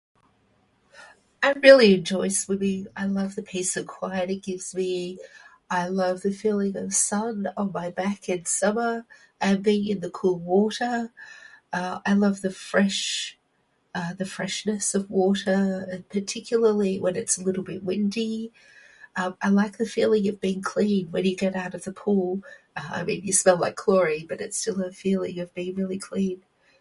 [1.47, 2.87] I really enjoy swimming.
[3.01, 4.91] I love the peace and quiet it gives me.
[5.79, 8.93] I love the feeling of sun on my back in summer,
[9.45, 10.95] and being in the cool water.
[11.79, 13.37] Uh, I love the fresh-
[13.97, 15.67] uh the freshness of water,
[16.17, 18.33] particularly when it's a little bit windy.
[19.19, 22.29] Um I like the feeling of being clean when you get out of the pool.
[22.97, 26.39] I mean, you smell like chlorine, but it's still a feeling of being really clean.